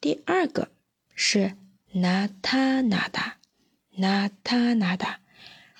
[0.00, 0.70] 第二个
[1.16, 1.56] 是
[1.92, 3.32] nata nada
[3.96, 5.16] nata nada，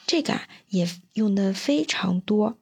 [0.09, 2.59] 这个啊也用的非常多。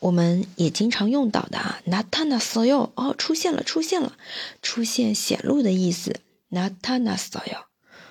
[0.00, 4.16] 我们也经常用到的啊，natana soyo 哦，出现了，出现了，
[4.62, 7.64] 出现显露的意思，natana soyo。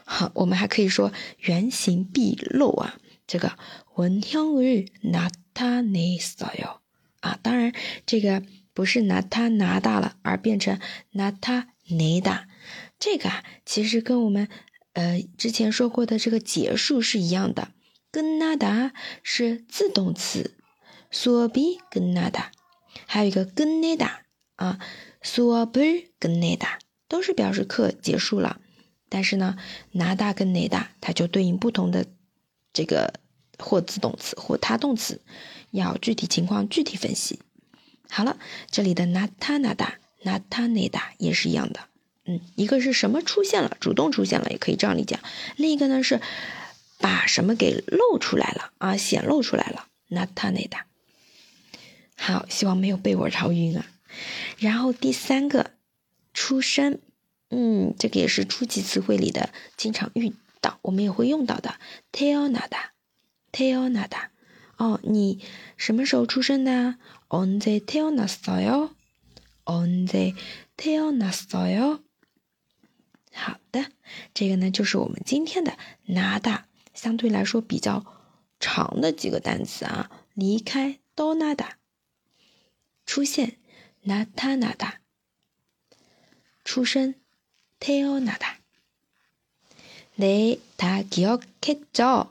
[0.03, 3.57] 好，我们还可以说原形毕露啊，这个
[3.95, 6.79] 文香日 natana soyo
[7.21, 7.73] 啊，当然
[8.05, 10.79] 这个不是 natana 大了，而变成
[11.11, 12.47] 纳他内大，
[12.99, 14.49] 这个啊其实跟我们
[14.93, 17.69] 呃之前说过的这个结束是一样的，
[18.11, 18.91] 跟 nada
[19.23, 20.56] 是自动词。
[21.11, 22.51] 索比跟那达，
[23.05, 24.21] 还有一个跟那达
[24.55, 24.79] 啊，
[25.21, 28.59] 索比跟那达都是表示课结束了，
[29.09, 29.57] 但是呢，
[29.91, 32.05] 拿大跟那达它就对应不同的
[32.73, 33.13] 这个
[33.57, 35.21] 或自动词或他动词，
[35.71, 37.39] 要具体情况具体分析。
[38.09, 38.37] 好了，
[38.69, 41.81] 这里的拿塔拿达拿塔那达也是一样的，
[42.25, 45.19] 嗯，一个是什么出现了，主动出现了，也可以这样理解，
[45.55, 46.21] 另一个呢是。
[46.99, 48.97] 把什么给露出来了啊？
[48.97, 50.77] 显露出来了，那塔那的。
[52.26, 53.86] 好，希望没有被我绕晕啊。
[54.58, 55.72] 然后第三个，
[56.32, 57.00] 出生，
[57.48, 61.76] 嗯，这个也是初级词汇里的经常遇到，我们也会用到的。
[62.12, 62.90] 태어나 다，
[63.50, 64.30] 태어나 다。
[64.76, 65.40] 哦，你
[65.76, 66.96] 什么时候出生的？
[67.28, 68.90] 언제태어났어 요？
[69.64, 70.34] 언제태어났어
[71.76, 72.00] 요？
[73.32, 73.86] 好的，
[74.34, 78.04] 这个呢就是我们今天的나다相对来说比较
[78.60, 81.66] 长的几个单词啊，离开떠나다出现，나
[84.34, 84.94] 타나 다；
[86.64, 87.14] 出生，
[87.78, 88.56] 태어나 다。
[90.16, 92.28] 네다기억했 죠？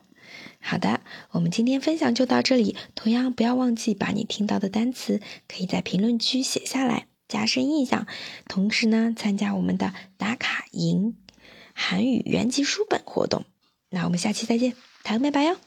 [0.60, 1.02] 好的，
[1.32, 2.76] 我们今天分享就到这里。
[2.94, 8.06] 同样，不要忘记把你听到的单词可以在评论区写下来，加深印象。
[8.48, 11.18] 同时呢，参加我们的打卡营
[11.74, 13.46] 韩语原级书本活动。
[13.90, 15.58] 那我们下期再见，台拜拜哟。